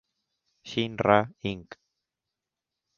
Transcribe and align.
Shin-Ra, 0.69 1.19
Inc. 1.43 1.69